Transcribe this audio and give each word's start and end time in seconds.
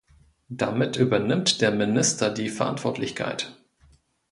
Damit 0.49 0.97
übernimmt 0.97 1.61
der 1.61 1.69
Minister 1.69 2.31
die 2.33 2.49
Verantwortlichkeit. 2.49 3.55